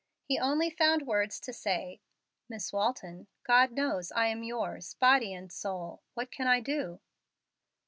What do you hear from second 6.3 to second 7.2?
can I do?"